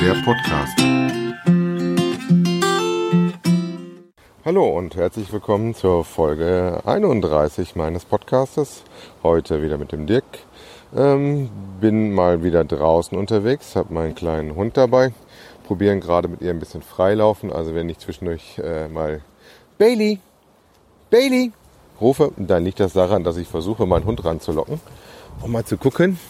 der 0.00 0.14
Podcast. 0.24 0.78
Hallo 4.44 4.78
und 4.78 4.94
herzlich 4.94 5.32
willkommen 5.32 5.74
zur 5.74 6.04
Folge 6.04 6.80
31 6.84 7.74
meines 7.74 8.04
Podcastes. 8.04 8.84
Heute 9.24 9.60
wieder 9.60 9.76
mit 9.76 9.90
dem 9.90 10.06
Dirk. 10.06 10.24
Ähm, 10.96 11.50
bin 11.80 12.12
mal 12.12 12.44
wieder 12.44 12.64
draußen 12.64 13.18
unterwegs, 13.18 13.74
habe 13.74 13.92
meinen 13.92 14.14
kleinen 14.14 14.54
Hund 14.54 14.76
dabei. 14.76 15.12
Probieren 15.64 16.00
gerade 16.00 16.28
mit 16.28 16.42
ihr 16.42 16.50
ein 16.50 16.60
bisschen 16.60 16.82
freilaufen. 16.82 17.52
Also 17.52 17.74
wenn 17.74 17.88
ich 17.88 17.98
zwischendurch 17.98 18.58
äh, 18.58 18.86
mal 18.86 19.20
Bailey, 19.78 20.20
Bailey 21.10 21.50
rufe, 22.00 22.30
dann 22.36 22.64
liegt 22.64 22.78
das 22.78 22.92
daran, 22.92 23.24
dass 23.24 23.36
ich 23.36 23.48
versuche, 23.48 23.84
meinen 23.84 24.04
Hund 24.04 24.24
ranzulocken, 24.24 24.80
um 25.42 25.50
mal 25.50 25.64
zu 25.64 25.76
gucken, 25.76 26.20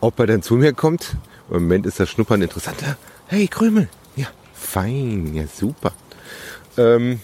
ob 0.00 0.20
er 0.20 0.26
denn 0.26 0.42
zu 0.42 0.54
mir 0.54 0.72
kommt. 0.72 1.16
Im 1.50 1.62
Moment 1.62 1.86
ist 1.86 1.98
das 1.98 2.10
Schnuppern 2.10 2.42
interessanter. 2.42 2.96
Hey, 3.26 3.48
Krümel. 3.48 3.88
Ja, 4.16 4.26
fein. 4.52 5.34
Ja, 5.34 5.44
super. 5.46 5.92
Ähm, 6.76 7.20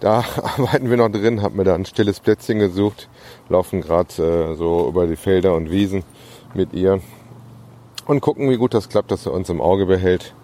da 0.00 0.24
arbeiten 0.42 0.88
wir 0.88 0.96
noch 0.96 1.08
drin, 1.08 1.42
haben 1.42 1.56
mir 1.56 1.64
da 1.64 1.74
ein 1.74 1.86
stilles 1.86 2.20
Plätzchen 2.20 2.60
gesucht, 2.60 3.08
laufen 3.48 3.80
gerade 3.80 4.12
äh, 4.22 4.54
so 4.54 4.88
über 4.88 5.06
die 5.08 5.16
Felder 5.16 5.54
und 5.54 5.70
Wiesen 5.70 6.04
mit 6.54 6.72
ihr 6.72 7.00
und 8.06 8.20
gucken, 8.20 8.48
wie 8.48 8.56
gut 8.56 8.74
das 8.74 8.88
klappt, 8.88 9.10
dass 9.10 9.26
er 9.26 9.32
uns 9.32 9.48
im 9.48 9.60
Auge 9.60 9.86
behält 9.86 10.34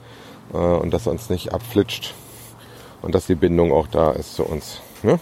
äh, 0.52 0.57
und 0.57 0.93
dass 0.93 1.07
er 1.07 1.12
uns 1.12 1.30
nicht 1.30 1.52
abflitscht 1.52 2.15
und 3.01 3.15
dass 3.15 3.27
die 3.27 3.37
Bindung 3.37 3.73
auch 3.73 3.87
da 3.87 4.10
ist 4.10 4.35
zu 4.35 4.45
uns. 4.45 4.80
Ne? 5.05 5.21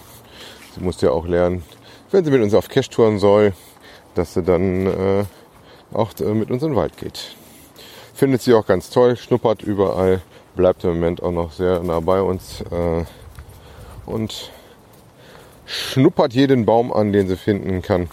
Sie 0.75 0.83
muss 0.83 0.99
ja 1.01 1.11
auch 1.11 1.27
lernen, 1.27 1.63
wenn 2.09 2.25
sie 2.25 2.31
mit 2.31 2.41
uns 2.41 2.55
auf 2.55 2.69
Cash-Touren 2.69 3.19
soll, 3.19 3.53
dass 4.15 4.33
sie 4.33 4.41
dann 4.41 4.87
äh, 4.87 5.25
auch 5.93 6.13
äh, 6.19 6.33
mit 6.33 6.51
uns 6.51 6.63
in 6.63 6.69
den 6.69 6.75
Wald 6.75 6.97
geht. 6.97 7.35
Findet 8.13 8.41
sie 8.41 8.53
auch 8.53 8.65
ganz 8.65 8.89
toll, 8.89 9.15
schnuppert 9.15 9.63
überall, 9.63 10.21
bleibt 10.55 10.83
im 10.83 10.91
Moment 10.91 11.23
auch 11.23 11.31
noch 11.31 11.51
sehr 11.51 11.81
nah 11.83 11.99
bei 11.99 12.21
uns 12.21 12.61
äh, 12.71 13.05
und 14.05 14.51
schnuppert 15.65 16.33
jeden 16.33 16.65
Baum 16.65 16.93
an, 16.93 17.11
den 17.11 17.27
sie 17.27 17.37
finden 17.37 17.81
kann. 17.81 18.09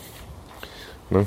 Ne? 1.10 1.26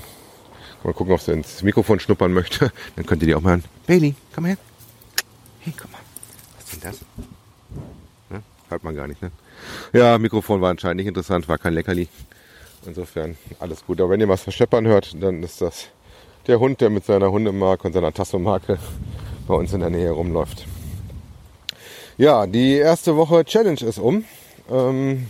Mal 0.83 0.93
gucken, 0.93 1.13
ob 1.13 1.21
sie 1.21 1.31
ins 1.31 1.61
Mikrofon 1.61 1.99
schnuppern 1.99 2.33
möchte. 2.33 2.71
Dann 2.95 3.05
könnt 3.05 3.21
ihr 3.21 3.27
die 3.27 3.35
auch 3.35 3.41
mal 3.41 3.51
hören. 3.51 3.63
Bailey, 3.87 4.15
komm 4.33 4.45
her. 4.45 4.57
Hey, 5.59 5.73
komm 5.79 5.91
mal. 5.91 5.99
Was 6.57 6.65
ist 6.65 6.73
denn 6.73 6.91
das? 6.91 6.99
Ne? 8.29 8.43
Hört 8.69 8.83
man 8.83 8.95
gar 8.95 9.07
nicht, 9.07 9.21
ne? 9.21 9.31
Ja, 9.93 10.17
Mikrofon 10.17 10.59
war 10.59 10.71
anscheinend 10.71 10.97
nicht 10.97 11.07
interessant, 11.07 11.47
war 11.47 11.57
kein 11.57 11.73
Leckerli. 11.73 12.07
Insofern 12.85 13.37
alles 13.59 13.85
gut. 13.85 14.01
Aber 14.01 14.09
wenn 14.09 14.19
ihr 14.19 14.27
was 14.27 14.41
verscheppern 14.41 14.85
hört, 14.87 15.15
dann 15.21 15.41
ist 15.41 15.61
das 15.61 15.87
der 16.47 16.59
Hund, 16.59 16.81
der 16.81 16.89
mit 16.89 17.05
seiner 17.05 17.31
Hundemarke 17.31 17.87
und 17.87 17.93
seiner 17.93 18.13
Tassomarke 18.13 18.77
bei 19.47 19.53
uns 19.55 19.73
in 19.73 19.79
der 19.79 19.89
Nähe 19.89 20.11
rumläuft. 20.11 20.65
Ja, 22.17 22.45
die 22.45 22.75
erste 22.75 23.15
Woche 23.17 23.43
Challenge 23.45 23.81
ist 23.81 23.97
um. 23.97 24.25
Ähm, 24.69 25.27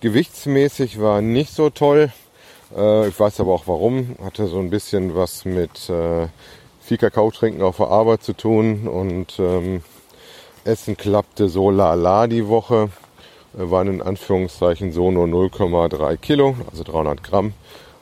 gewichtsmäßig 0.00 1.00
war 1.00 1.22
nicht 1.22 1.52
so 1.52 1.70
toll. 1.70 2.12
Äh, 2.76 3.08
ich 3.08 3.18
weiß 3.18 3.40
aber 3.40 3.52
auch 3.52 3.66
warum. 3.66 4.16
Hatte 4.22 4.46
so 4.46 4.58
ein 4.58 4.70
bisschen 4.70 5.14
was 5.14 5.44
mit 5.44 5.88
äh, 5.88 6.28
viel 6.80 6.98
Kakao 6.98 7.30
trinken 7.30 7.62
auf 7.62 7.76
der 7.76 7.88
Arbeit 7.88 8.22
zu 8.22 8.32
tun 8.32 8.88
und 8.88 9.38
ähm, 9.38 9.82
Essen 10.64 10.96
klappte 10.96 11.48
so 11.48 11.70
lala 11.70 12.26
die 12.26 12.48
Woche. 12.48 12.90
Äh, 13.56 13.70
waren 13.70 13.88
in 13.88 14.02
Anführungszeichen 14.02 14.92
so 14.92 15.10
nur 15.10 15.26
0,3 15.26 16.16
Kilo, 16.16 16.56
also 16.70 16.82
300 16.82 17.22
Gramm. 17.22 17.52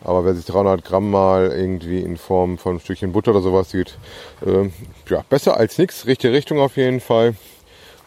Aber 0.05 0.25
wer 0.25 0.35
sich 0.35 0.45
300 0.47 0.85
Gramm 0.85 1.11
mal 1.11 1.53
irgendwie 1.53 2.01
in 2.01 2.17
Form 2.17 2.59
von 2.59 2.77
ein 2.77 2.81
Stückchen 2.81 3.13
Butter 3.13 3.31
oder 3.31 3.41
sowas 3.41 3.71
sieht, 3.71 3.99
äh, 4.45 4.69
ja, 5.09 5.25
besser 5.29 5.57
als 5.57 5.79
nichts. 5.79 6.07
Richtige 6.07 6.33
Richtung 6.33 6.59
auf 6.59 6.77
jeden 6.77 7.01
Fall. 7.01 7.35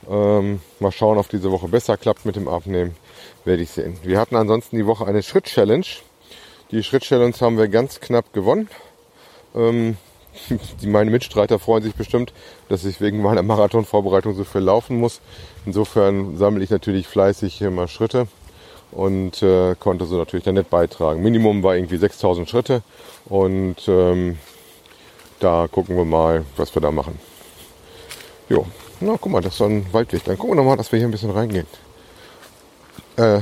Ähm, 0.10 0.62
mal 0.80 0.92
schauen, 0.92 1.18
ob 1.18 1.30
diese 1.30 1.52
Woche 1.52 1.68
besser 1.68 1.98
klappt 1.98 2.26
mit 2.26 2.36
dem 2.36 2.48
Abnehmen. 2.48 2.96
Werde 3.44 3.64
ich 3.64 3.72
sehen. 3.72 3.98
Wir 4.04 4.20
hatten 4.20 4.36
ansonsten 4.36 4.76
die 4.76 4.86
Woche 4.86 5.06
eine 5.06 5.24
Schritt-Challenge. 5.24 5.86
Die 6.72 6.84
Schritt-Challenge 6.84 7.36
haben 7.40 7.58
wir 7.58 7.68
ganz 7.68 8.00
knapp 8.00 8.34
gewonnen. 8.34 8.70
Ähm, 9.56 9.98
die, 10.82 10.88
meine 10.88 11.12
Mitstreiter 11.12 11.60
freuen 11.60 11.84
sich 11.84 11.96
bestimmt, 11.96 12.34
dass 12.70 12.84
ich 12.84 13.00
wegen 13.00 13.22
meiner 13.22 13.44
Marathonvorbereitung 13.44 14.36
so 14.36 14.44
viel 14.44 14.62
laufen 14.62 15.00
muss. 15.00 15.22
Insofern 15.66 16.38
sammle 16.38 16.64
ich 16.64 16.70
natürlich 16.70 17.08
fleißig 17.08 17.62
immer 17.62 17.88
Schritte 17.88 18.28
und 18.96 19.44
äh, 19.44 19.76
konnte 19.76 20.06
so 20.06 20.18
natürlich 20.18 20.46
dann 20.46 20.56
nicht 20.56 20.70
beitragen. 20.70 21.22
Minimum 21.22 21.62
war 21.64 21.76
irgendwie 21.76 21.98
6000 21.98 22.50
Schritte 22.50 22.82
und 23.26 23.76
ähm, 23.88 24.38
da 25.40 25.68
gucken 25.70 25.98
wir 25.98 26.06
mal, 26.06 26.46
was 26.56 26.74
wir 26.76 26.82
da 26.82 26.92
machen. 26.92 27.20
Jo, 28.50 28.66
na 29.02 29.18
guck 29.20 29.32
mal, 29.32 29.42
das 29.42 29.54
ist 29.54 29.58
so 29.58 29.66
ein 29.66 29.86
Waldweg. 29.92 30.24
Dann 30.24 30.38
gucken 30.38 30.56
wir 30.56 30.64
nochmal, 30.64 30.78
dass 30.78 30.92
wir 30.92 31.00
hier 31.00 31.08
ein 31.08 31.12
bisschen 31.12 31.32
reingehen. 31.32 31.68
Äh, 33.18 33.40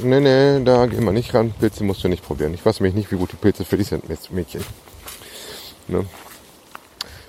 nee, 0.00 0.20
nee, 0.20 0.62
da 0.64 0.86
gehen 0.86 1.04
wir 1.04 1.12
nicht 1.12 1.34
ran. 1.34 1.52
Pilze 1.58 1.84
musst 1.84 2.04
du 2.04 2.08
nicht 2.08 2.24
probieren. 2.24 2.54
Ich 2.54 2.64
weiß 2.64 2.80
nämlich 2.80 2.94
nicht, 2.94 3.10
wie 3.10 3.16
gut 3.16 3.32
die 3.32 3.36
Pilze 3.36 3.64
für 3.64 3.76
dich 3.76 3.88
sind, 3.88 4.04
Mädchen. 4.30 4.64
Ne? 5.88 6.06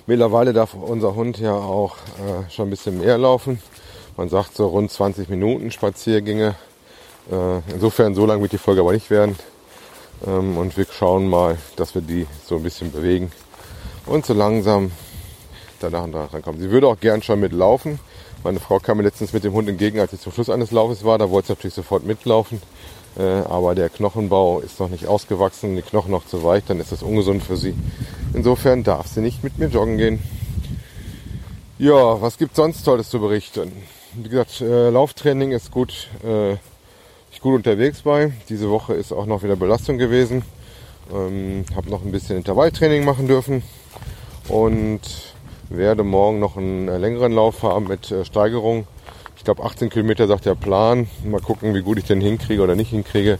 Mittlerweile 0.06 0.52
darf 0.52 0.74
unser 0.74 1.14
Hund 1.14 1.38
ja 1.38 1.54
auch 1.54 1.96
äh, 1.96 2.50
schon 2.50 2.68
ein 2.68 2.70
bisschen 2.70 2.98
mehr 3.00 3.18
laufen. 3.18 3.58
Man 4.16 4.28
sagt 4.28 4.54
so 4.54 4.68
rund 4.68 4.90
20 4.90 5.28
Minuten 5.28 5.70
Spaziergänge 5.70 6.54
insofern, 7.72 8.14
so 8.14 8.26
lang 8.26 8.40
wird 8.42 8.52
die 8.52 8.58
Folge 8.58 8.80
aber 8.80 8.92
nicht 8.92 9.10
werden. 9.10 9.36
Ähm, 10.26 10.56
und 10.56 10.76
wir 10.76 10.86
schauen 10.90 11.28
mal, 11.28 11.58
dass 11.76 11.94
wir 11.94 12.02
die 12.02 12.26
so 12.46 12.56
ein 12.56 12.62
bisschen 12.62 12.92
bewegen 12.92 13.32
und 14.06 14.26
so 14.26 14.34
langsam 14.34 14.92
danach 15.80 16.04
und 16.04 16.14
rankommen. 16.14 16.60
Sie 16.60 16.70
würde 16.70 16.88
auch 16.88 16.98
gern 16.98 17.22
schon 17.22 17.40
mitlaufen. 17.40 17.98
Meine 18.42 18.60
Frau 18.60 18.78
kam 18.78 18.98
mir 18.98 19.04
letztens 19.04 19.32
mit 19.32 19.44
dem 19.44 19.52
Hund 19.52 19.68
entgegen, 19.68 20.00
als 20.00 20.12
ich 20.12 20.20
zum 20.20 20.32
Schluss 20.32 20.50
eines 20.50 20.70
Laufes 20.70 21.04
war. 21.04 21.18
Da 21.18 21.30
wollte 21.30 21.48
sie 21.48 21.52
natürlich 21.54 21.74
sofort 21.74 22.04
mitlaufen. 22.04 22.60
Äh, 23.16 23.22
aber 23.22 23.74
der 23.74 23.88
Knochenbau 23.88 24.60
ist 24.60 24.80
noch 24.80 24.88
nicht 24.88 25.06
ausgewachsen, 25.06 25.76
die 25.76 25.82
Knochen 25.82 26.10
noch 26.10 26.26
zu 26.26 26.42
weich, 26.42 26.64
dann 26.66 26.80
ist 26.80 26.90
das 26.90 27.02
ungesund 27.02 27.44
für 27.44 27.56
sie. 27.56 27.74
Insofern 28.32 28.82
darf 28.82 29.06
sie 29.06 29.20
nicht 29.20 29.44
mit 29.44 29.58
mir 29.58 29.68
joggen 29.68 29.98
gehen. 29.98 30.22
Ja, 31.78 32.20
was 32.20 32.38
gibt 32.38 32.56
sonst 32.56 32.82
Tolles 32.82 33.10
zu 33.10 33.20
berichten? 33.20 33.72
Wie 34.14 34.28
gesagt, 34.28 34.60
äh, 34.60 34.90
Lauftraining 34.90 35.52
ist 35.52 35.70
gut. 35.70 36.08
Gut 37.44 37.56
unterwegs 37.56 38.00
bei. 38.00 38.32
Diese 38.48 38.70
Woche 38.70 38.94
ist 38.94 39.12
auch 39.12 39.26
noch 39.26 39.42
wieder 39.42 39.54
Belastung 39.54 39.98
gewesen. 39.98 40.44
Ähm, 41.12 41.66
habe 41.76 41.90
noch 41.90 42.02
ein 42.02 42.10
bisschen 42.10 42.38
Intervalltraining 42.38 43.04
machen 43.04 43.28
dürfen 43.28 43.62
und 44.48 45.02
werde 45.68 46.04
morgen 46.04 46.38
noch 46.38 46.56
einen 46.56 46.88
äh, 46.88 46.96
längeren 46.96 47.32
Lauf 47.32 47.62
haben 47.62 47.86
mit 47.86 48.10
äh, 48.10 48.24
Steigerung. 48.24 48.86
Ich 49.36 49.44
glaube 49.44 49.62
18 49.62 49.90
Kilometer 49.90 50.26
sagt 50.26 50.46
der 50.46 50.54
Plan. 50.54 51.06
Mal 51.22 51.42
gucken, 51.42 51.74
wie 51.74 51.82
gut 51.82 51.98
ich 51.98 52.04
den 52.04 52.22
hinkriege 52.22 52.62
oder 52.62 52.76
nicht 52.76 52.88
hinkriege. 52.88 53.38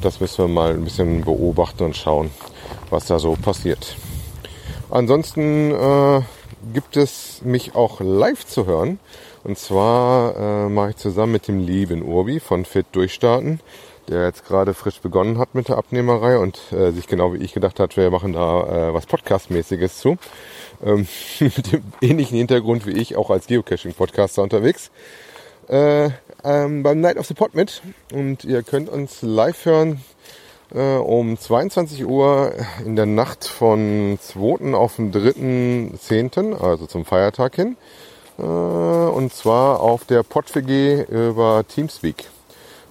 Das 0.00 0.18
müssen 0.18 0.38
wir 0.38 0.48
mal 0.48 0.72
ein 0.72 0.82
bisschen 0.82 1.20
beobachten 1.20 1.84
und 1.84 1.96
schauen, 1.96 2.30
was 2.90 3.06
da 3.06 3.20
so 3.20 3.36
passiert. 3.40 3.94
Ansonsten 4.90 5.70
äh, 5.70 6.22
gibt 6.72 6.96
es 6.96 7.40
mich 7.44 7.76
auch 7.76 8.00
live 8.00 8.44
zu 8.44 8.66
hören. 8.66 8.98
Und 9.44 9.58
zwar 9.58 10.36
äh, 10.36 10.68
mache 10.70 10.90
ich 10.90 10.96
zusammen 10.96 11.32
mit 11.32 11.48
dem 11.48 11.58
lieben 11.58 12.02
Urbi 12.02 12.40
von 12.40 12.64
Fit 12.64 12.86
Durchstarten, 12.92 13.60
der 14.08 14.24
jetzt 14.24 14.46
gerade 14.46 14.72
frisch 14.72 15.00
begonnen 15.00 15.38
hat 15.38 15.54
mit 15.54 15.68
der 15.68 15.76
Abnehmerei 15.76 16.38
und 16.38 16.58
äh, 16.72 16.92
sich 16.92 17.06
genau 17.06 17.34
wie 17.34 17.38
ich 17.38 17.52
gedacht 17.52 17.78
hat, 17.78 17.96
wir 17.98 18.10
machen 18.10 18.32
da 18.32 18.88
äh, 18.88 18.94
was 18.94 19.06
Podcast-mäßiges 19.06 19.98
zu. 19.98 20.16
Ähm, 20.82 21.06
mit 21.40 21.72
dem 21.72 21.82
ähnlichen 22.00 22.38
Hintergrund 22.38 22.86
wie 22.86 22.92
ich, 22.92 23.16
auch 23.16 23.28
als 23.28 23.46
Geocaching-Podcaster 23.46 24.42
unterwegs. 24.42 24.90
Äh, 25.68 26.10
ähm, 26.42 26.82
beim 26.82 27.00
Night 27.00 27.18
of 27.18 27.26
the 27.26 27.34
Pod 27.34 27.54
mit. 27.54 27.82
Und 28.12 28.44
ihr 28.44 28.62
könnt 28.62 28.88
uns 28.88 29.20
live 29.20 29.66
hören 29.66 30.02
äh, 30.74 30.96
um 30.96 31.38
22 31.38 32.06
Uhr 32.06 32.54
in 32.84 32.96
der 32.96 33.06
Nacht 33.06 33.44
von 33.44 34.18
2. 34.20 34.74
auf 34.74 34.96
den 34.96 35.12
3.10., 35.12 36.58
also 36.58 36.86
zum 36.86 37.04
Feiertag 37.04 37.56
hin. 37.56 37.76
Äh, 38.38 38.42
und 38.42 39.32
zwar 39.32 39.80
auf 39.80 40.04
der 40.04 40.22
PodWG 40.22 41.04
über 41.08 41.64
Teamspeak. 41.66 42.30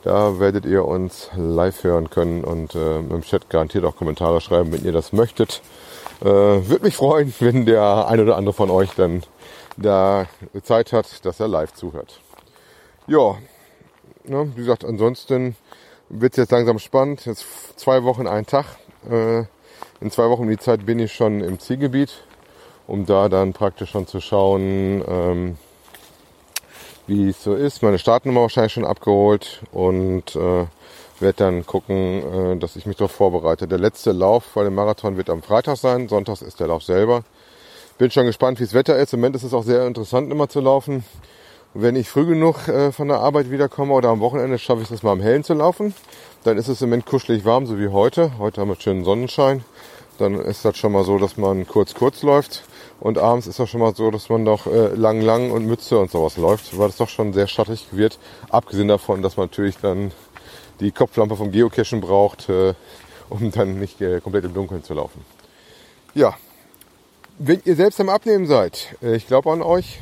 Da 0.03 0.39
werdet 0.39 0.65
ihr 0.65 0.85
uns 0.85 1.29
live 1.35 1.83
hören 1.83 2.09
können 2.09 2.43
und 2.43 2.75
äh, 2.75 2.99
im 2.99 3.21
Chat 3.21 3.49
garantiert 3.49 3.85
auch 3.85 3.95
Kommentare 3.95 4.41
schreiben, 4.41 4.73
wenn 4.73 4.83
ihr 4.83 4.91
das 4.91 5.13
möchtet. 5.13 5.61
Äh, 6.21 6.25
Würde 6.25 6.83
mich 6.83 6.95
freuen, 6.95 7.33
wenn 7.39 7.65
der 7.65 8.07
ein 8.07 8.19
oder 8.19 8.35
andere 8.35 8.53
von 8.53 8.69
euch 8.69 8.91
dann 8.95 9.23
da 9.77 10.27
Zeit 10.63 10.93
hat, 10.93 11.25
dass 11.25 11.39
er 11.39 11.47
live 11.47 11.73
zuhört. 11.73 12.19
Ja, 13.07 13.37
ne, 14.25 14.51
wie 14.55 14.61
gesagt, 14.61 14.85
ansonsten 14.85 15.55
wird 16.09 16.33
es 16.33 16.37
jetzt 16.37 16.51
langsam 16.51 16.79
spannend. 16.79 17.25
Jetzt 17.25 17.45
zwei 17.77 18.03
Wochen, 18.03 18.27
ein 18.27 18.45
Tag. 18.45 18.65
Äh, 19.09 19.45
in 19.99 20.11
zwei 20.11 20.29
Wochen 20.29 20.47
die 20.47 20.57
Zeit 20.57 20.85
bin 20.85 20.99
ich 20.99 21.13
schon 21.13 21.41
im 21.41 21.59
Zielgebiet 21.59 22.23
um 22.87 23.05
da 23.05 23.29
dann 23.29 23.53
praktisch 23.53 23.91
schon 23.91 24.07
zu 24.07 24.21
schauen, 24.21 25.03
ähm, 25.07 25.57
wie 27.07 27.29
es 27.29 27.43
so 27.43 27.53
ist. 27.53 27.83
Meine 27.83 27.99
Startnummer 27.99 28.41
wahrscheinlich 28.41 28.73
schon 28.73 28.85
abgeholt 28.85 29.61
und 29.71 30.35
äh, 30.35 30.65
werde 31.19 31.37
dann 31.37 31.65
gucken, 31.65 32.55
äh, 32.55 32.57
dass 32.57 32.75
ich 32.75 32.85
mich 32.85 32.97
darauf 32.97 33.11
vorbereite. 33.11 33.67
Der 33.67 33.79
letzte 33.79 34.11
Lauf 34.11 34.45
bei 34.53 34.63
dem 34.63 34.75
Marathon 34.75 35.17
wird 35.17 35.29
am 35.29 35.41
Freitag 35.41 35.77
sein, 35.77 36.07
sonntags 36.07 36.41
ist 36.41 36.59
der 36.59 36.67
Lauf 36.67 36.83
selber. 36.83 37.23
Bin 37.97 38.09
schon 38.11 38.25
gespannt, 38.25 38.59
wie 38.59 38.63
das 38.63 38.73
Wetter 38.73 38.97
ist. 38.97 39.13
Im 39.13 39.19
Moment 39.19 39.35
ist 39.35 39.43
es 39.43 39.53
auch 39.53 39.63
sehr 39.63 39.85
interessant, 39.85 40.31
immer 40.31 40.49
zu 40.49 40.59
laufen. 40.59 41.03
Wenn 41.75 41.95
ich 41.95 42.07
früh 42.07 42.25
genug 42.25 42.67
äh, 42.67 42.91
von 42.91 43.07
der 43.07 43.19
Arbeit 43.19 43.49
wiederkomme 43.49 43.93
oder 43.93 44.09
am 44.09 44.19
Wochenende 44.19 44.59
schaffe 44.59 44.83
ich 44.83 44.91
es 44.91 45.03
mal 45.03 45.11
am 45.11 45.21
Hellen 45.21 45.43
zu 45.43 45.53
laufen, 45.53 45.93
dann 46.43 46.57
ist 46.57 46.67
es 46.67 46.81
im 46.81 46.89
Moment 46.89 47.05
kuschelig 47.05 47.45
warm, 47.45 47.65
so 47.65 47.79
wie 47.79 47.87
heute. 47.87 48.37
Heute 48.37 48.61
haben 48.61 48.69
wir 48.69 48.79
schönen 48.79 49.03
Sonnenschein. 49.03 49.63
Dann 50.19 50.35
ist 50.35 50.65
das 50.65 50.77
schon 50.77 50.91
mal 50.91 51.03
so, 51.03 51.17
dass 51.17 51.37
man 51.37 51.67
kurz 51.67 51.95
kurz 51.95 52.21
läuft. 52.21 52.63
Und 53.03 53.17
abends 53.17 53.47
ist 53.47 53.59
das 53.59 53.69
schon 53.69 53.81
mal 53.81 53.93
so, 53.93 54.11
dass 54.11 54.29
man 54.29 54.45
doch 54.45 54.65
äh, 54.65 54.95
lang 54.95 55.19
lang 55.19 55.51
und 55.51 55.67
Mütze 55.67 55.99
und 55.99 56.09
sowas 56.09 56.37
läuft, 56.37 56.77
weil 56.77 56.87
es 56.87 56.95
doch 56.95 57.09
schon 57.09 57.33
sehr 57.33 57.47
schattig 57.47 57.87
wird. 57.91 58.17
Abgesehen 58.49 58.87
davon, 58.87 59.21
dass 59.21 59.35
man 59.35 59.47
natürlich 59.47 59.75
dann 59.77 60.13
die 60.79 60.93
Kopflampe 60.93 61.35
vom 61.35 61.51
Geocachen 61.51 61.99
braucht, 61.99 62.47
äh, 62.47 62.73
um 63.29 63.51
dann 63.51 63.77
nicht 63.77 63.99
äh, 63.99 64.21
komplett 64.21 64.45
im 64.45 64.53
Dunkeln 64.53 64.85
zu 64.85 64.93
laufen. 64.93 65.25
Ja, 66.13 66.37
wenn 67.37 67.61
ihr 67.65 67.75
selbst 67.75 67.99
am 67.99 68.07
Abnehmen 68.07 68.47
seid, 68.47 68.95
äh, 69.01 69.17
ich 69.17 69.27
glaube 69.27 69.51
an 69.51 69.61
euch, 69.61 69.99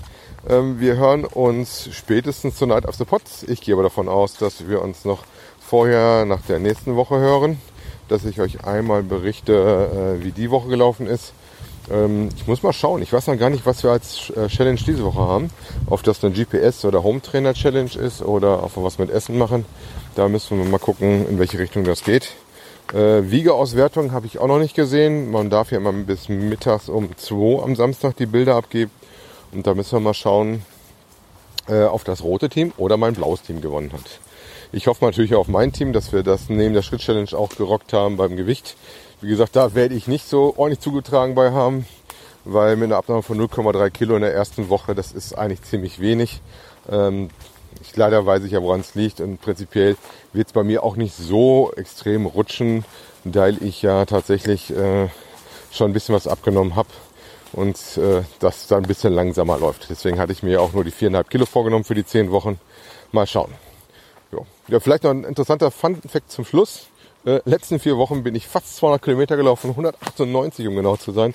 ähm, 0.48 0.80
wir 0.80 0.96
hören 0.96 1.26
uns 1.26 1.90
spätestens 1.92 2.58
zur 2.58 2.68
Night 2.68 2.86
of 2.86 2.94
the 2.98 3.06
Pots. 3.06 3.42
Ich 3.42 3.62
gehe 3.62 3.74
aber 3.74 3.82
davon 3.82 4.10
aus, 4.10 4.36
dass 4.36 4.68
wir 4.68 4.80
uns 4.80 5.06
noch 5.06 5.24
vorher 5.60 6.26
nach 6.26 6.42
der 6.42 6.60
nächsten 6.60 6.96
Woche 6.96 7.18
hören, 7.18 7.60
dass 8.10 8.26
ich 8.26 8.40
euch 8.40 8.64
einmal 8.64 9.02
berichte, 9.02 10.20
äh, 10.20 10.24
wie 10.24 10.32
die 10.32 10.52
Woche 10.52 10.68
gelaufen 10.68 11.08
ist. 11.08 11.34
Ähm, 11.90 12.30
ich 12.36 12.48
muss 12.48 12.64
mal 12.64 12.74
schauen. 12.74 13.02
Ich 13.02 13.12
weiß 13.12 13.28
noch 13.28 13.38
gar 13.38 13.50
nicht, 13.50 13.66
was 13.66 13.84
wir 13.84 13.92
als 13.92 14.30
äh, 14.32 14.48
Challenge 14.48 14.80
diese 14.86 15.04
Woche 15.04 15.20
haben. 15.20 15.50
Ob 15.88 16.04
das 16.04 16.24
eine 16.24 16.34
GPS 16.34 16.86
oder 16.86 17.04
Home 17.04 17.22
Trainer 17.22 17.54
Challenge 17.54 17.92
ist 17.96 18.22
oder 18.22 18.64
ob 18.64 18.76
wir 18.76 18.84
was 18.84 19.00
mit 19.00 19.10
Essen 19.10 19.38
machen. 19.38 19.66
Da 20.16 20.28
müssen 20.28 20.58
wir 20.58 20.66
mal 20.66 20.80
gucken, 20.80 21.28
in 21.28 21.40
welche 21.40 21.60
Richtung 21.60 21.84
das 21.84 22.04
geht. 22.04 22.34
Äh, 22.94 23.32
Wiegeauswertung 23.32 24.12
habe 24.12 24.26
ich 24.28 24.40
auch 24.40 24.48
noch 24.48 24.60
nicht 24.60 24.76
gesehen. 24.76 25.32
Man 25.32 25.50
darf 25.50 25.72
ja 25.72 25.78
immer 25.78 25.94
bis 25.94 26.30
mittags 26.30 26.90
um 26.90 27.16
2 27.16 27.64
am 27.64 27.76
Samstag 27.76 28.18
die 28.18 28.26
Bilder 28.26 28.56
abgeben. 28.56 28.92
Und 29.52 29.66
da 29.68 29.74
müssen 29.74 29.94
wir 29.94 30.00
mal 30.02 30.14
schauen, 30.14 30.64
äh, 31.68 31.86
auf 31.86 32.04
das 32.04 32.24
rote 32.24 32.50
Team 32.50 32.74
oder 32.78 32.98
mein 32.98 33.14
blaues 33.14 33.42
Team 33.42 33.62
gewonnen 33.62 33.92
hat. 33.94 34.20
Ich 34.74 34.88
hoffe 34.88 35.04
natürlich 35.04 35.36
auf 35.36 35.50
mein 35.50 35.74
Team, 35.74 35.92
dass 35.92 36.14
wir 36.14 36.24
das 36.24 36.48
neben 36.48 36.74
der 36.74 36.82
Schritt-Challenge 36.82 37.34
auch 37.34 37.50
gerockt 37.50 37.92
haben 37.92 38.16
beim 38.16 38.38
Gewicht. 38.38 38.78
Wie 39.20 39.28
gesagt, 39.28 39.58
da 39.58 39.76
werde 39.76 39.96
ich 39.96 40.08
nicht 40.08 40.26
so 40.26 40.54
ordentlich 40.56 40.80
zugetragen 40.80 41.36
bei 41.36 41.52
haben, 41.52 41.86
weil 42.46 42.78
mit 42.78 42.86
einer 42.86 42.96
Abnahme 42.96 43.22
von 43.22 43.38
0,3 43.38 43.90
Kilo 43.90 44.16
in 44.16 44.22
der 44.22 44.34
ersten 44.34 44.70
Woche, 44.70 44.96
das 44.96 45.12
ist 45.12 45.38
eigentlich 45.38 45.64
ziemlich 45.64 46.00
wenig. 46.00 46.40
Ähm, 46.90 47.32
ich, 47.82 47.98
leider 47.98 48.26
weiß 48.26 48.46
ich 48.46 48.54
ja, 48.54 48.64
woran 48.64 48.80
es 48.80 48.96
liegt 48.96 49.20
und 49.20 49.42
prinzipiell 49.42 49.98
wird 50.32 50.48
es 50.48 50.54
bei 50.54 50.64
mir 50.64 50.84
auch 50.84 50.96
nicht 50.96 51.18
so 51.18 51.74
extrem 51.76 52.26
rutschen, 52.26 52.86
weil 53.26 53.62
ich 53.62 53.82
ja 53.82 54.06
tatsächlich 54.06 54.72
äh, 54.72 55.10
schon 55.70 55.92
ein 55.92 55.94
bisschen 55.94 56.16
was 56.16 56.28
abgenommen 56.28 56.78
habe 56.78 56.90
und 57.52 57.76
äh, 57.98 58.24
das 58.40 58.68
dann 58.68 58.84
ein 58.84 58.88
bisschen 58.88 59.12
langsamer 59.12 59.60
läuft. 59.60 59.90
Deswegen 59.90 60.18
hatte 60.18 60.32
ich 60.32 60.44
mir 60.44 60.62
auch 60.62 60.72
nur 60.72 60.86
die 60.86 60.92
viereinhalb 60.92 61.30
Kilo 61.30 61.46
vorgenommen 61.46 61.84
für 61.84 61.96
die 61.96 62.06
zehn 62.06 62.32
Wochen. 62.32 62.58
Mal 63.12 63.28
schauen. 63.28 63.52
Ja, 64.68 64.80
vielleicht 64.80 65.04
noch 65.04 65.12
ein 65.12 65.24
interessanter 65.24 65.72
Fun-Fact 65.72 66.32
zum 66.32 66.46
Schluss. 66.46 66.88
Äh, 67.26 67.42
letzten 67.46 67.80
vier 67.80 67.98
Wochen 67.98 68.24
bin 68.24 68.36
ich 68.36 68.48
fast 68.48 68.78
200 68.78 69.02
Kilometer 69.02 69.38
gelaufen, 69.38 69.72
198 69.72 70.68
um 70.68 70.76
genau 70.76 70.98
zu 70.98 71.12
sein. 71.12 71.34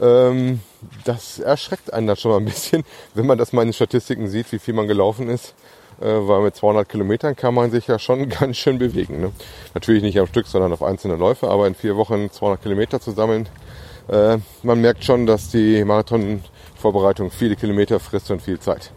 Ähm, 0.00 0.60
das 1.04 1.38
erschreckt 1.38 1.92
einen 1.92 2.06
dann 2.06 2.16
schon 2.16 2.30
mal 2.30 2.38
ein 2.38 2.44
bisschen, 2.44 2.84
wenn 3.14 3.26
man 3.26 3.38
das 3.38 3.52
mal 3.52 3.62
in 3.62 3.68
den 3.68 3.74
Statistiken 3.74 4.28
sieht, 4.28 4.50
wie 4.52 4.58
viel 4.58 4.74
man 4.74 4.88
gelaufen 4.88 5.28
ist. 5.28 5.54
Äh, 6.00 6.04
weil 6.04 6.42
mit 6.42 6.54
200 6.54 6.86
Kilometern 6.86 7.34
kann 7.34 7.54
man 7.54 7.70
sich 7.70 7.86
ja 7.86 7.98
schon 7.98 8.28
ganz 8.28 8.56
schön 8.58 8.78
bewegen. 8.78 9.20
Ne? 9.20 9.32
Natürlich 9.74 10.02
nicht 10.02 10.18
am 10.18 10.26
Stück, 10.26 10.46
sondern 10.46 10.72
auf 10.72 10.82
einzelne 10.82 11.16
Läufe, 11.16 11.48
aber 11.48 11.66
in 11.66 11.74
vier 11.74 11.96
Wochen 11.96 12.30
200 12.30 12.62
Kilometer 12.62 13.00
zu 13.00 13.12
sammeln, 13.12 13.48
äh, 14.08 14.38
man 14.62 14.80
merkt 14.80 15.04
schon, 15.04 15.26
dass 15.26 15.50
die 15.50 15.82
Marathonvorbereitung 15.84 17.30
viele 17.30 17.56
Kilometer 17.56 17.98
frisst 17.98 18.30
und 18.30 18.42
viel 18.42 18.58
Zeit. 18.58 18.92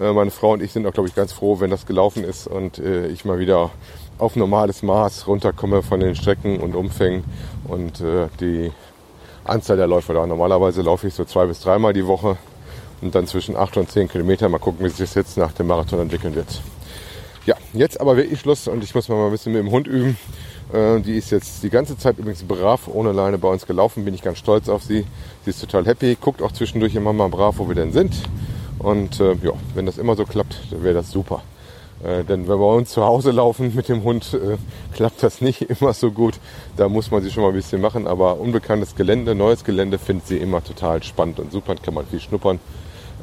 Äh, 0.00 0.12
meine 0.12 0.30
Frau 0.30 0.52
und 0.52 0.62
ich 0.62 0.72
sind 0.72 0.86
auch, 0.86 0.92
glaube 0.92 1.08
ich, 1.08 1.14
ganz 1.14 1.32
froh, 1.32 1.60
wenn 1.60 1.70
das 1.70 1.86
gelaufen 1.86 2.24
ist 2.24 2.46
und 2.46 2.78
äh, 2.78 3.08
ich 3.08 3.24
mal 3.24 3.38
wieder 3.38 3.70
auf 4.18 4.36
normales 4.36 4.82
Maß 4.82 5.26
runterkomme 5.26 5.82
von 5.82 6.00
den 6.00 6.14
Strecken 6.14 6.60
und 6.60 6.74
Umfängen 6.74 7.24
und 7.64 8.00
äh, 8.00 8.28
die 8.40 8.72
Anzahl 9.44 9.76
der 9.76 9.86
Läufer 9.86 10.14
da. 10.14 10.26
Normalerweise 10.26 10.82
laufe 10.82 11.08
ich 11.08 11.14
so 11.14 11.24
zwei 11.24 11.46
bis 11.46 11.60
dreimal 11.60 11.92
die 11.92 12.06
Woche 12.06 12.36
und 13.00 13.14
dann 13.14 13.26
zwischen 13.26 13.56
acht 13.56 13.76
und 13.76 13.90
zehn 13.90 14.08
Kilometer. 14.08 14.48
Mal 14.48 14.58
gucken, 14.58 14.84
wie 14.84 14.90
sich 14.90 14.98
das 14.98 15.14
jetzt 15.14 15.36
nach 15.36 15.52
dem 15.52 15.66
Marathon 15.66 16.00
entwickeln 16.00 16.34
wird. 16.34 16.62
Ja, 17.44 17.56
jetzt 17.72 18.00
aber 18.00 18.16
wirklich 18.16 18.38
Schluss 18.38 18.68
und 18.68 18.84
ich 18.84 18.94
muss 18.94 19.08
mal 19.08 19.24
ein 19.24 19.32
bisschen 19.32 19.52
mit 19.52 19.62
dem 19.62 19.72
Hund 19.72 19.88
üben. 19.88 20.16
Äh, 20.72 21.00
die 21.00 21.16
ist 21.16 21.30
jetzt 21.30 21.62
die 21.62 21.70
ganze 21.70 21.98
Zeit 21.98 22.18
übrigens 22.18 22.44
brav 22.44 22.86
ohne 22.86 23.12
Leine 23.12 23.38
bei 23.38 23.48
uns 23.48 23.66
gelaufen. 23.66 24.04
Bin 24.04 24.14
ich 24.14 24.22
ganz 24.22 24.38
stolz 24.38 24.68
auf 24.68 24.84
sie. 24.84 25.04
Sie 25.44 25.50
ist 25.50 25.60
total 25.60 25.84
happy. 25.84 26.16
Guckt 26.20 26.40
auch 26.40 26.52
zwischendurch 26.52 26.94
immer 26.94 27.12
mal 27.12 27.28
brav, 27.28 27.56
wo 27.58 27.66
wir 27.66 27.74
denn 27.74 27.92
sind. 27.92 28.14
Und 28.82 29.20
äh, 29.20 29.34
ja, 29.42 29.52
wenn 29.74 29.86
das 29.86 29.98
immer 29.98 30.16
so 30.16 30.24
klappt, 30.24 30.56
wäre 30.70 30.94
das 30.94 31.10
super. 31.10 31.42
Äh, 32.02 32.24
denn 32.24 32.48
wenn 32.48 32.58
wir 32.58 32.74
uns 32.74 32.90
zu 32.90 33.04
Hause 33.04 33.30
laufen 33.30 33.74
mit 33.74 33.88
dem 33.88 34.02
Hund, 34.02 34.34
äh, 34.34 34.56
klappt 34.94 35.22
das 35.22 35.40
nicht 35.40 35.62
immer 35.80 35.92
so 35.92 36.10
gut. 36.10 36.34
Da 36.76 36.88
muss 36.88 37.10
man 37.10 37.22
sie 37.22 37.30
schon 37.30 37.42
mal 37.42 37.50
ein 37.50 37.54
bisschen 37.54 37.80
machen. 37.80 38.06
Aber 38.06 38.40
unbekanntes 38.40 38.96
Gelände, 38.96 39.34
neues 39.34 39.64
Gelände 39.64 39.98
findet 39.98 40.26
sie 40.26 40.38
immer 40.38 40.62
total 40.62 41.02
spannend 41.02 41.38
und 41.40 41.52
super. 41.52 41.76
Kann 41.76 41.94
man 41.94 42.06
viel 42.06 42.20
schnuppern. 42.20 42.58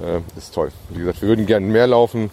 Äh, 0.01 0.21
ist 0.37 0.53
toll. 0.53 0.71
Wie 0.89 0.99
gesagt, 0.99 1.21
wir 1.21 1.29
würden 1.29 1.45
gerne 1.45 1.65
mehr 1.65 1.87
laufen 1.87 2.31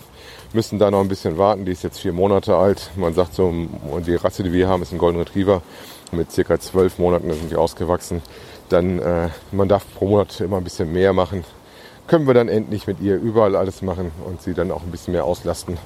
müssen 0.57 0.79
da 0.79 0.91
noch 0.91 1.01
ein 1.01 1.09
bisschen 1.09 1.39
warten. 1.39 1.65
Die 1.65 1.73
ist 1.73 1.85
jetzt 1.85 2.01
vier 2.01 2.13
Monate 2.13 2.57
alt. 2.57 2.91
Man 2.97 3.15
sagt 3.15 3.35
so, 3.35 3.47
und 3.47 4.07
die 4.07 4.15
Rasse, 4.17 4.43
die 4.43 4.53
wir 4.53 4.69
haben, 4.69 4.83
ist 4.83 4.93
ein 4.93 4.99
Golden 4.99 5.19
Retriever. 5.19 5.63
Mit 6.13 6.33
circa 6.33 6.59
zwölf 6.59 6.99
Monaten 6.99 7.33
sind 7.33 7.51
die 7.51 7.57
ausgewachsen. 7.57 8.23
Dann, 8.69 8.99
äh, 8.99 9.29
man 9.53 9.69
darf 9.69 9.85
pro 9.95 10.07
Monat 10.07 10.41
immer 10.41 10.57
ein 10.57 10.65
bisschen 10.65 10.93
mehr 10.93 11.13
machen. 11.13 11.45
Können 12.07 12.27
wir 12.27 12.35
dann 12.35 12.49
endlich 12.49 12.87
mit 12.87 13.01
ihr 13.01 13.17
überall 13.17 13.57
alles 13.57 13.83
machen 13.83 14.13
und 14.25 14.41
sie 14.41 14.55
dann 14.55 14.71
auch 14.71 14.83
ein 14.83 14.91
bisschen 14.91 15.13
mehr 15.13 15.25
auslasten 15.25 15.77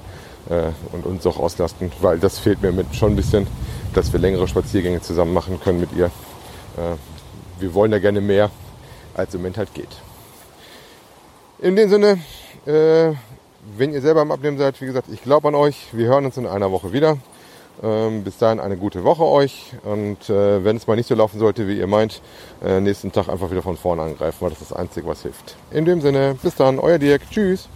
äh, 0.49 0.69
und 0.91 1.05
uns 1.05 1.25
auch 1.25 1.39
auslasten, 1.39 1.91
weil 1.99 2.19
das 2.19 2.39
fehlt 2.39 2.61
mir 2.61 2.71
mit 2.71 2.95
schon 2.95 3.13
ein 3.13 3.15
bisschen, 3.15 3.47
dass 3.93 4.13
wir 4.13 4.19
längere 4.19 4.47
Spaziergänge 4.47 5.01
zusammen 5.01 5.33
machen 5.33 5.59
können 5.59 5.79
mit 5.79 5.93
ihr. 5.93 6.05
Äh, 6.05 6.95
wir 7.59 7.73
wollen 7.73 7.91
da 7.91 7.99
gerne 7.99 8.21
mehr, 8.21 8.51
als 9.13 9.33
im 9.33 9.41
Moment 9.41 9.57
halt 9.57 9.73
geht. 9.73 9.89
In 11.59 11.75
dem 11.75 11.89
Sinne, 11.89 12.19
äh, 12.65 13.13
wenn 13.77 13.93
ihr 13.93 14.01
selber 14.01 14.21
am 14.21 14.31
Abnehmen 14.31 14.57
seid, 14.57 14.79
wie 14.81 14.85
gesagt, 14.85 15.07
ich 15.11 15.21
glaube 15.23 15.47
an 15.47 15.55
euch. 15.55 15.87
Wir 15.91 16.07
hören 16.07 16.25
uns 16.25 16.37
in 16.37 16.47
einer 16.47 16.71
Woche 16.71 16.93
wieder. 16.93 17.17
Ähm, 17.83 18.23
bis 18.23 18.37
dahin 18.37 18.59
eine 18.59 18.77
gute 18.77 19.03
Woche 19.03 19.23
euch. 19.23 19.73
Und 19.83 20.29
äh, 20.29 20.63
wenn 20.63 20.77
es 20.77 20.87
mal 20.87 20.95
nicht 20.95 21.07
so 21.07 21.15
laufen 21.15 21.39
sollte, 21.39 21.67
wie 21.67 21.77
ihr 21.77 21.87
meint, 21.87 22.21
äh, 22.63 22.79
nächsten 22.79 23.11
Tag 23.11 23.29
einfach 23.29 23.49
wieder 23.49 23.63
von 23.63 23.77
vorne 23.77 24.03
angreifen, 24.03 24.37
weil 24.41 24.49
das 24.49 24.61
ist 24.61 24.71
das 24.71 24.77
Einzige, 24.77 25.07
was 25.07 25.23
hilft. 25.23 25.55
In 25.71 25.85
dem 25.85 26.01
Sinne, 26.01 26.35
bis 26.41 26.55
dann, 26.55 26.79
euer 26.79 26.99
Dirk. 26.99 27.21
Tschüss. 27.31 27.67